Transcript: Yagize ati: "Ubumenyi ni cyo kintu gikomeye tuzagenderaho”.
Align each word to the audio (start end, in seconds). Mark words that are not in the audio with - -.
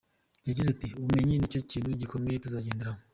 Yagize 0.47 0.69
ati: 0.71 0.87
"Ubumenyi 0.99 1.35
ni 1.37 1.51
cyo 1.51 1.61
kintu 1.69 1.89
gikomeye 2.01 2.41
tuzagenderaho”. 2.43 2.99